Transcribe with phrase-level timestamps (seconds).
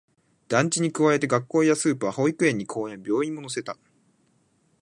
[0.47, 3.77] 団地に加えて、学校やスーパー、保育園に公園、病院も乗せた